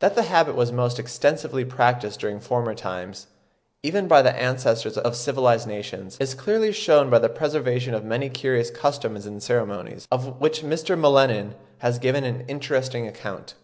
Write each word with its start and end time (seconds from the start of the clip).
That 0.00 0.16
the 0.16 0.24
habit 0.24 0.56
was 0.56 0.72
most 0.72 0.98
extensively 0.98 1.64
practised 1.64 2.18
during 2.18 2.40
former 2.40 2.74
times, 2.74 3.28
even 3.84 4.08
by 4.08 4.20
the 4.20 4.34
ancestors 4.34 4.98
of 4.98 5.14
civilised 5.14 5.68
nations, 5.68 6.16
is 6.18 6.34
clearly 6.34 6.72
shewn 6.72 7.08
by 7.08 7.20
the 7.20 7.28
preservation 7.28 7.94
of 7.94 8.02
many 8.04 8.28
curious 8.28 8.70
customs 8.72 9.26
and 9.26 9.40
ceremonies, 9.40 10.08
of 10.10 10.40
which 10.40 10.62
Mr. 10.62 10.98
M'Lennan 10.98 11.54
has 11.78 12.00
given 12.00 12.24
an 12.24 12.40
interesting 12.48 13.06
account. 13.06 13.54